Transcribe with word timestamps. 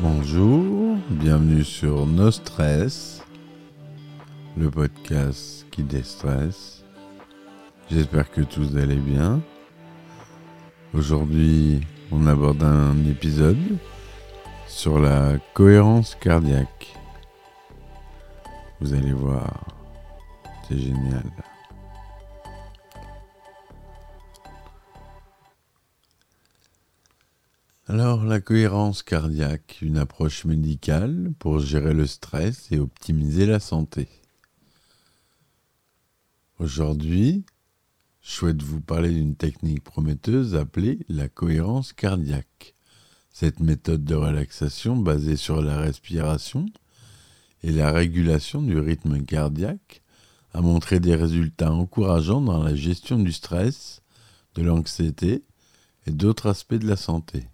Bonjour, 0.00 0.96
bienvenue 1.08 1.62
sur 1.62 2.04
No 2.06 2.32
Stress, 2.32 3.22
le 4.56 4.70
podcast 4.70 5.66
qui 5.70 5.84
déstresse. 5.84 6.82
J'espère 7.88 8.28
que 8.32 8.40
tous 8.40 8.76
allez 8.76 8.96
bien. 8.96 9.40
Aujourd'hui, 10.92 11.80
on 12.10 12.26
aborde 12.26 12.64
un 12.64 13.04
épisode 13.06 13.78
sur 14.66 14.98
la 14.98 15.38
cohérence 15.54 16.16
cardiaque. 16.16 16.96
Vous 18.80 18.92
allez 18.92 19.12
voir, 19.12 19.68
c'est 20.66 20.78
génial. 20.78 21.30
Alors, 27.86 28.24
la 28.24 28.40
cohérence 28.40 29.04
cardiaque, 29.04 29.78
une 29.82 29.96
approche 29.96 30.44
médicale 30.44 31.30
pour 31.38 31.60
gérer 31.60 31.94
le 31.94 32.08
stress 32.08 32.66
et 32.72 32.80
optimiser 32.80 33.46
la 33.46 33.60
santé. 33.60 34.08
Aujourd'hui, 36.58 37.44
je 38.22 38.32
souhaite 38.32 38.62
vous 38.62 38.80
parler 38.80 39.10
d'une 39.10 39.34
technique 39.34 39.82
prometteuse 39.82 40.54
appelée 40.54 40.98
la 41.08 41.28
cohérence 41.28 41.92
cardiaque? 41.92 42.74
Cette 43.32 43.60
méthode 43.60 44.04
de 44.04 44.14
relaxation 44.14 44.96
basée 44.96 45.36
sur 45.36 45.62
la 45.62 45.78
respiration 45.78 46.66
et 47.62 47.72
la 47.72 47.92
régulation 47.92 48.62
du 48.62 48.78
rythme 48.78 49.22
cardiaque 49.24 50.02
a 50.52 50.60
montré 50.60 51.00
des 51.00 51.14
résultats 51.14 51.72
encourageants 51.72 52.40
dans 52.40 52.62
la 52.62 52.74
gestion 52.74 53.18
du 53.18 53.32
stress, 53.32 54.02
de 54.54 54.62
l'anxiété 54.62 55.44
et 56.06 56.10
d'autres 56.10 56.48
aspects 56.48 56.74
de 56.74 56.88
la 56.88 56.96
santé. 56.96 57.46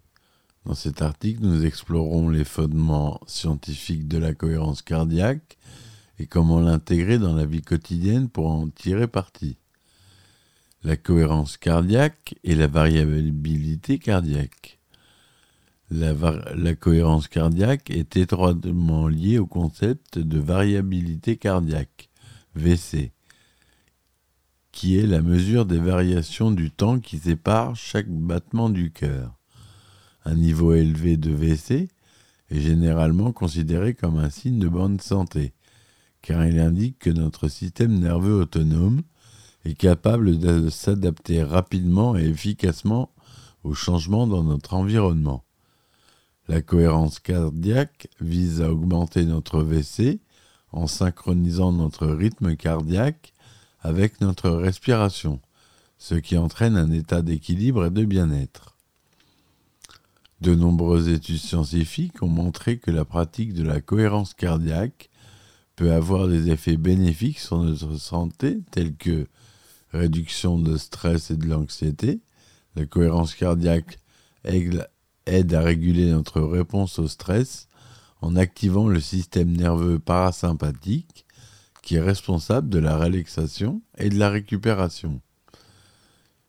Dans 0.65 0.75
cet 0.75 1.01
article, 1.01 1.43
nous 1.43 1.65
explorons 1.65 2.29
les 2.29 2.43
fondements 2.43 3.21
scientifiques 3.25 4.07
de 4.07 4.17
la 4.17 4.33
cohérence 4.33 4.81
cardiaque 4.81 5.57
et 6.19 6.25
comment 6.25 6.59
l'intégrer 6.59 7.19
dans 7.19 7.35
la 7.35 7.45
vie 7.45 7.61
quotidienne 7.61 8.27
pour 8.27 8.47
en 8.47 8.67
tirer 8.67 9.07
parti. 9.07 9.57
La 10.83 10.95
cohérence 10.95 11.57
cardiaque 11.57 12.35
et 12.43 12.55
la 12.55 12.67
variabilité 12.67 13.97
cardiaque. 13.97 14.79
La, 15.89 16.75
cohérence 16.75 17.27
cardiaque 17.27 17.89
est 17.89 18.17
étroitement 18.17 19.07
liée 19.07 19.39
au 19.39 19.47
concept 19.47 20.19
de 20.19 20.37
variabilité 20.37 21.37
cardiaque, 21.37 22.09
VC, 22.55 23.13
qui 24.71 24.97
est 24.97 25.07
la 25.07 25.21
mesure 25.21 25.65
des 25.65 25.79
variations 25.79 26.51
du 26.51 26.71
temps 26.71 26.99
qui 26.99 27.17
sépare 27.17 27.75
chaque 27.75 28.09
battement 28.09 28.69
du 28.69 28.91
cœur. 28.91 29.33
Un 30.25 30.35
niveau 30.35 30.73
élevé 30.73 31.15
de 31.15 31.31
VC 31.31 31.87
est 32.49 32.59
généralement 32.59 33.31
considéré 33.31 33.93
comme 33.93 34.17
un 34.17 34.29
signe 34.29 34.59
de 34.59 34.67
bonne 34.67 34.99
santé, 34.99 35.53
car 36.21 36.45
il 36.45 36.59
indique 36.59 36.99
que 36.99 37.09
notre 37.09 37.47
système 37.47 37.97
nerveux 37.97 38.41
autonome 38.41 39.01
est 39.67 39.75
capable 39.75 40.39
de 40.39 40.69
s'adapter 40.69 41.43
rapidement 41.43 42.17
et 42.17 42.23
efficacement 42.23 43.09
aux 43.63 43.73
changements 43.73 44.27
dans 44.27 44.43
notre 44.43 44.73
environnement. 44.73 45.43
La 46.47 46.61
cohérence 46.61 47.19
cardiaque 47.19 48.07
vise 48.21 48.61
à 48.61 48.71
augmenter 48.71 49.25
notre 49.25 49.61
VC 49.61 50.21
en 50.71 50.87
synchronisant 50.87 51.73
notre 51.73 52.07
rythme 52.07 52.55
cardiaque 52.55 53.33
avec 53.81 54.21
notre 54.21 54.49
respiration, 54.51 55.41
ce 55.97 56.15
qui 56.15 56.37
entraîne 56.37 56.77
un 56.77 56.91
état 56.91 57.21
d'équilibre 57.21 57.85
et 57.85 57.89
de 57.89 58.05
bien-être. 58.05 58.75
De 60.39 60.55
nombreuses 60.55 61.09
études 61.09 61.39
scientifiques 61.39 62.21
ont 62.21 62.29
montré 62.29 62.77
que 62.77 62.91
la 62.91 63.05
pratique 63.05 63.53
de 63.53 63.63
la 63.63 63.81
cohérence 63.81 64.33
cardiaque 64.33 65.09
peut 65.75 65.91
avoir 65.91 66.27
des 66.27 66.49
effets 66.49 66.77
bénéfiques 66.77 67.39
sur 67.39 67.57
notre 67.61 67.97
santé, 67.97 68.59
tels 68.71 68.95
que 68.95 69.27
réduction 69.91 70.59
de 70.59 70.77
stress 70.77 71.31
et 71.31 71.37
de 71.37 71.47
l'anxiété. 71.47 72.21
La 72.75 72.85
cohérence 72.85 73.33
cardiaque 73.33 73.99
aide 74.43 75.53
à 75.53 75.61
réguler 75.61 76.11
notre 76.11 76.41
réponse 76.41 76.99
au 76.99 77.07
stress 77.07 77.67
en 78.21 78.35
activant 78.35 78.87
le 78.87 78.99
système 78.99 79.51
nerveux 79.51 79.99
parasympathique 79.99 81.25
qui 81.81 81.95
est 81.95 82.01
responsable 82.01 82.69
de 82.69 82.79
la 82.79 82.97
relaxation 82.97 83.81
et 83.97 84.09
de 84.09 84.17
la 84.17 84.29
récupération. 84.29 85.21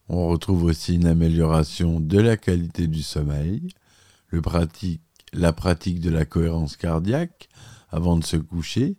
On 0.09 0.29
retrouve 0.29 0.65
aussi 0.65 0.95
une 0.95 1.07
amélioration 1.07 2.01
de 2.01 2.19
la 2.19 2.37
qualité 2.37 2.87
du 2.87 3.03
sommeil, 3.03 3.69
la 4.33 5.53
pratique 5.53 6.01
de 6.01 6.11
la 6.11 6.25
cohérence 6.25 6.77
cardiaque 6.77 7.49
avant 7.91 8.17
de 8.17 8.25
se 8.25 8.37
coucher 8.37 8.97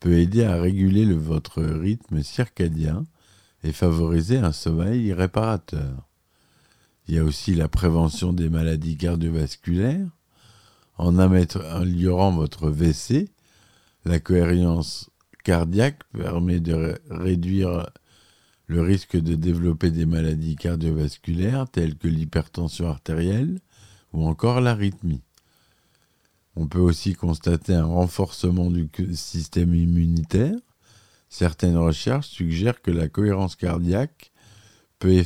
peut 0.00 0.18
aider 0.18 0.44
à 0.44 0.60
réguler 0.60 1.04
le, 1.04 1.14
votre 1.14 1.62
rythme 1.62 2.22
circadien 2.22 3.04
et 3.62 3.72
favoriser 3.72 4.38
un 4.38 4.52
sommeil 4.52 5.12
réparateur. 5.12 6.08
Il 7.08 7.14
y 7.14 7.18
a 7.18 7.24
aussi 7.24 7.54
la 7.54 7.68
prévention 7.68 8.32
des 8.32 8.48
maladies 8.48 8.96
cardiovasculaires. 8.96 10.08
En 10.96 11.18
améliorant 11.18 12.32
votre 12.32 12.70
VC, 12.70 13.30
la 14.04 14.20
cohérence 14.20 15.10
cardiaque 15.44 16.00
permet 16.12 16.60
de 16.60 17.00
réduire 17.10 17.90
le 18.66 18.82
risque 18.82 19.16
de 19.16 19.34
développer 19.34 19.90
des 19.90 20.06
maladies 20.06 20.56
cardiovasculaires 20.56 21.68
telles 21.68 21.96
que 21.96 22.06
l'hypertension 22.06 22.88
artérielle 22.88 23.60
ou 24.12 24.26
encore 24.26 24.60
l'arythmie. 24.60 25.22
On 26.56 26.66
peut 26.66 26.78
aussi 26.78 27.14
constater 27.14 27.74
un 27.74 27.86
renforcement 27.86 28.70
du 28.70 28.88
système 29.14 29.74
immunitaire. 29.74 30.58
Certaines 31.30 31.76
recherches 31.76 32.28
suggèrent 32.28 32.82
que 32.82 32.90
la 32.90 33.08
cohérence 33.08 33.54
cardiaque 33.54 34.32
peut, 34.98 35.24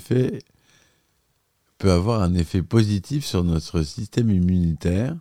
avoir 1.82 2.22
un 2.22 2.34
effet 2.34 2.62
positif 2.62 3.24
sur 3.24 3.42
notre 3.42 3.82
système 3.82 4.30
immunitaire, 4.30 5.16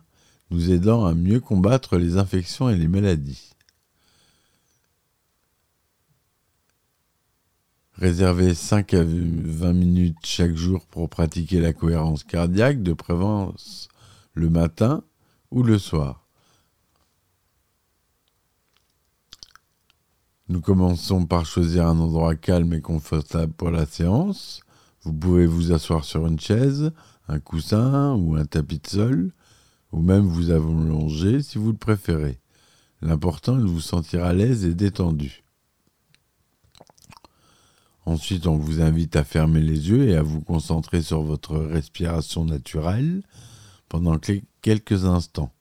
nous 0.50 0.70
aidant 0.70 1.06
à 1.06 1.14
mieux 1.14 1.40
combattre 1.40 1.96
les 1.96 2.18
infections 2.18 2.68
et 2.68 2.76
les 2.76 2.86
maladies. 2.86 3.50
Réservez 7.94 8.54
5 8.54 8.92
à 8.94 9.04
20 9.04 9.72
minutes 9.72 10.18
chaque 10.24 10.54
jour 10.54 10.84
pour 10.86 11.08
pratiquer 11.08 11.60
la 11.60 11.72
cohérence 11.72 12.24
cardiaque, 12.24 12.82
de 12.82 12.92
préférence 12.92 13.88
le 14.34 14.50
matin 14.50 15.02
ou 15.50 15.62
le 15.62 15.78
soir. 15.78 16.23
Nous 20.50 20.60
commençons 20.60 21.24
par 21.24 21.46
choisir 21.46 21.86
un 21.86 21.98
endroit 21.98 22.36
calme 22.36 22.74
et 22.74 22.82
confortable 22.82 23.54
pour 23.54 23.70
la 23.70 23.86
séance. 23.86 24.60
Vous 25.02 25.14
pouvez 25.14 25.46
vous 25.46 25.72
asseoir 25.72 26.04
sur 26.04 26.26
une 26.26 26.38
chaise, 26.38 26.92
un 27.28 27.40
coussin 27.40 28.14
ou 28.14 28.36
un 28.36 28.44
tapis 28.44 28.78
de 28.78 28.86
sol, 28.86 29.32
ou 29.90 30.02
même 30.02 30.26
vous 30.26 30.50
allonger 30.50 31.40
si 31.40 31.56
vous 31.56 31.72
le 31.72 31.78
préférez. 31.78 32.40
L'important 33.00 33.58
est 33.58 33.62
de 33.62 33.66
vous 33.66 33.80
sentir 33.80 34.22
à 34.22 34.34
l'aise 34.34 34.66
et 34.66 34.74
détendu. 34.74 35.44
Ensuite, 38.04 38.46
on 38.46 38.58
vous 38.58 38.82
invite 38.82 39.16
à 39.16 39.24
fermer 39.24 39.62
les 39.62 39.88
yeux 39.88 40.08
et 40.08 40.14
à 40.14 40.22
vous 40.22 40.42
concentrer 40.42 41.00
sur 41.00 41.22
votre 41.22 41.56
respiration 41.56 42.44
naturelle 42.44 43.22
pendant 43.88 44.18
quelques 44.60 45.06
instants. 45.06 45.53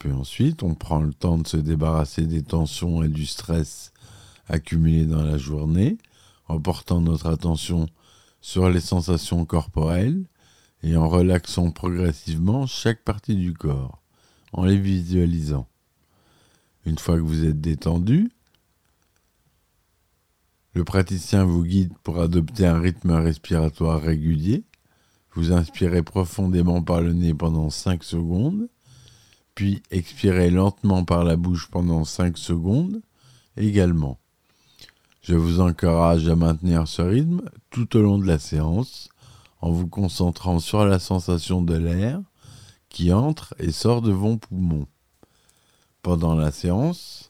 Puis 0.00 0.12
ensuite, 0.12 0.62
on 0.62 0.74
prend 0.74 1.00
le 1.00 1.12
temps 1.12 1.36
de 1.36 1.46
se 1.46 1.58
débarrasser 1.58 2.26
des 2.26 2.42
tensions 2.42 3.02
et 3.04 3.08
du 3.08 3.26
stress 3.26 3.92
accumulés 4.48 5.04
dans 5.04 5.22
la 5.22 5.36
journée 5.36 5.98
en 6.48 6.58
portant 6.58 7.02
notre 7.02 7.26
attention 7.26 7.86
sur 8.40 8.70
les 8.70 8.80
sensations 8.80 9.44
corporelles 9.44 10.24
et 10.82 10.96
en 10.96 11.06
relaxant 11.06 11.70
progressivement 11.70 12.66
chaque 12.66 13.04
partie 13.04 13.36
du 13.36 13.52
corps, 13.52 14.00
en 14.54 14.64
les 14.64 14.78
visualisant. 14.78 15.68
Une 16.86 16.98
fois 16.98 17.16
que 17.16 17.20
vous 17.20 17.44
êtes 17.44 17.60
détendu, 17.60 18.32
le 20.72 20.82
praticien 20.82 21.44
vous 21.44 21.62
guide 21.62 21.92
pour 22.02 22.20
adopter 22.22 22.66
un 22.66 22.80
rythme 22.80 23.10
respiratoire 23.10 24.00
régulier. 24.00 24.64
Vous 25.34 25.52
inspirez 25.52 26.02
profondément 26.02 26.82
par 26.82 27.02
le 27.02 27.12
nez 27.12 27.34
pendant 27.34 27.68
5 27.68 28.02
secondes, 28.02 28.66
puis 29.60 29.82
expirez 29.90 30.48
lentement 30.48 31.04
par 31.04 31.22
la 31.22 31.36
bouche 31.36 31.68
pendant 31.70 32.06
5 32.06 32.38
secondes 32.38 33.02
également. 33.58 34.18
Je 35.20 35.34
vous 35.34 35.60
encourage 35.60 36.26
à 36.28 36.34
maintenir 36.34 36.88
ce 36.88 37.02
rythme 37.02 37.42
tout 37.68 37.94
au 37.94 38.00
long 38.00 38.16
de 38.16 38.26
la 38.26 38.38
séance 38.38 39.10
en 39.60 39.70
vous 39.70 39.86
concentrant 39.86 40.60
sur 40.60 40.86
la 40.86 40.98
sensation 40.98 41.60
de 41.60 41.74
l'air 41.74 42.22
qui 42.88 43.12
entre 43.12 43.54
et 43.58 43.70
sort 43.70 44.00
de 44.00 44.10
vos 44.10 44.38
poumons. 44.38 44.86
Pendant 46.00 46.34
la 46.34 46.52
séance, 46.52 47.28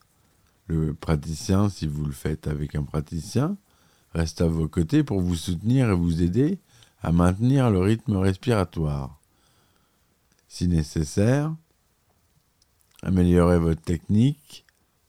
le 0.69 0.95
praticien, 0.95 1.69
si 1.69 1.89
vous 1.89 2.05
le 2.05 2.13
faites 2.13 2.47
avec 2.47 2.77
un 2.77 2.85
praticien, 2.85 3.57
reste 4.15 4.41
à 4.41 4.47
vos 4.47 4.69
côtés 4.69 5.03
pour 5.03 5.21
vous 5.21 5.35
soutenir 5.35 5.91
et 5.91 5.97
vous 5.97 6.23
aider 6.23 6.61
à 7.03 7.11
maintenir 7.11 7.71
le 7.71 7.81
rythme 7.81 8.19
respiratoire. 8.19 9.19
Si 10.47 10.69
nécessaire, 10.69 11.53
améliorez 13.03 13.59
votre 13.59 13.83
technique 13.83 14.65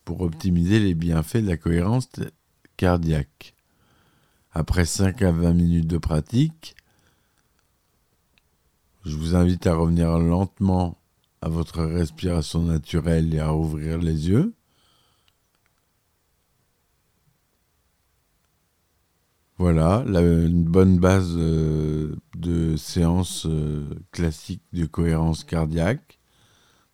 pour 0.06 0.22
optimiser 0.22 0.80
les 0.80 0.94
bienfaits 0.94 1.38
de 1.38 1.48
la 1.48 1.58
cohérence 1.58 2.10
cardiaque. 2.78 3.56
Après 4.54 4.86
5 4.86 5.22
à 5.22 5.32
20 5.32 5.54
minutes 5.54 5.88
de 5.88 5.98
pratique, 5.98 6.76
je 9.06 9.16
vous 9.16 9.36
invite 9.36 9.66
à 9.68 9.76
revenir 9.76 10.18
lentement 10.20 10.98
à 11.42 11.50
votre 11.50 11.84
respiration 11.84 12.62
naturelle 12.62 13.34
et 13.34 13.40
à 13.40 13.54
ouvrir 13.54 13.98
les 13.98 14.30
yeux. 14.30 14.54
Voilà, 19.58 20.04
une 20.08 20.64
bonne 20.64 20.98
base 20.98 21.36
euh, 21.38 22.16
de 22.36 22.76
séance 22.78 23.46
euh, 23.46 23.88
classique 24.12 24.64
de 24.74 24.88
cohérence 24.88 25.44
cardiaque. 25.44 26.21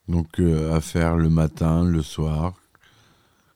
Donc 0.08 0.40
euh, 0.40 0.74
à 0.76 0.82
faire 0.82 1.18
le 1.18 1.30
matin, 1.30 1.84
le 1.84 2.02
soir, 2.02 2.54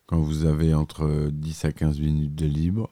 quand 0.05 0.19
vous 0.19 0.45
avez 0.45 0.73
entre 0.73 1.29
10 1.31 1.65
à 1.65 1.71
15 1.71 1.99
minutes 1.99 2.35
de 2.35 2.45
libre. 2.45 2.89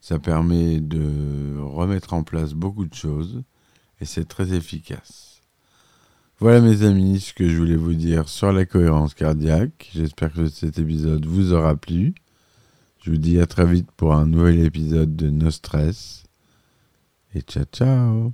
Ça 0.00 0.18
permet 0.18 0.80
de 0.80 1.58
remettre 1.58 2.12
en 2.12 2.22
place 2.22 2.54
beaucoup 2.54 2.86
de 2.86 2.94
choses 2.94 3.42
et 4.00 4.04
c'est 4.04 4.26
très 4.26 4.52
efficace. 4.52 5.40
Voilà 6.38 6.60
mes 6.60 6.82
amis 6.84 7.18
ce 7.20 7.32
que 7.32 7.48
je 7.48 7.56
voulais 7.56 7.76
vous 7.76 7.94
dire 7.94 8.28
sur 8.28 8.52
la 8.52 8.64
cohérence 8.64 9.14
cardiaque. 9.14 9.90
J'espère 9.92 10.32
que 10.32 10.48
cet 10.48 10.78
épisode 10.78 11.26
vous 11.26 11.52
aura 11.52 11.74
plu. 11.74 12.14
Je 13.02 13.10
vous 13.10 13.16
dis 13.16 13.40
à 13.40 13.46
très 13.46 13.66
vite 13.66 13.90
pour 13.96 14.14
un 14.14 14.26
nouvel 14.26 14.64
épisode 14.64 15.16
de 15.16 15.30
No 15.30 15.50
Stress. 15.50 16.24
Et 17.34 17.40
ciao 17.40 17.64
ciao 17.72 18.32